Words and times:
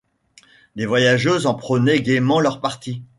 Les 0.75 0.87
voyageuses 0.87 1.45
en 1.45 1.53
prenaient 1.53 2.01
gaiement 2.01 2.39
leur 2.39 2.59
parti. 2.59 3.03